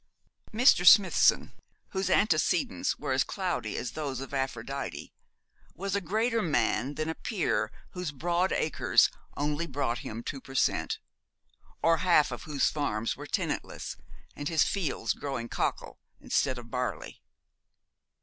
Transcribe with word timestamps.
Mr. 0.51 0.83
Smithson, 0.83 1.53
whose 1.89 2.09
antecedents 2.09 2.97
were 2.97 3.11
as 3.11 3.23
cloudy 3.23 3.77
as 3.77 3.91
those 3.91 4.19
of 4.19 4.33
Aphrodite, 4.33 5.13
was 5.75 5.95
a 5.95 6.01
greater 6.01 6.41
man 6.41 6.95
than 6.95 7.07
a 7.07 7.13
peer 7.13 7.71
whose 7.91 8.11
broad 8.11 8.51
acres 8.51 9.11
only 9.37 9.67
brought 9.67 9.99
him 9.99 10.23
two 10.23 10.41
per 10.41 10.55
cent., 10.55 10.97
or 11.83 11.97
half 11.97 12.31
of 12.31 12.45
whose 12.45 12.67
farms 12.67 13.15
were 13.15 13.27
tenantless, 13.27 13.95
and 14.35 14.49
his 14.49 14.63
fields 14.63 15.13
growing 15.13 15.47
cockle 15.47 15.99
instead 16.19 16.57
of 16.57 16.71
barley. 16.71 17.21